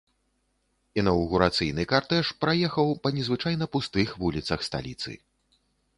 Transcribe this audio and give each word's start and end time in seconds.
Інаўгурацыйны 1.01 1.85
картэж 1.93 2.25
праехаў 2.45 2.87
па 3.03 3.09
незвычайна 3.19 3.65
пустых 3.77 4.07
вуліцах 4.23 4.59
сталіцы. 4.73 5.11